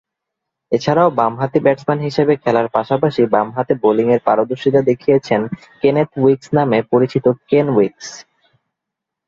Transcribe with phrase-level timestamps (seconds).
[0.71, 5.41] এছাড়াও, বামহাতি ব্যাটসম্যান হিসেবে খেলার পাশাপাশি বামহাতে বোলিংয়ে পারদর্শীতা দেখিয়েছেন
[5.81, 8.07] কেনেথ উইকস নামে পরিচিত কেন উইকস।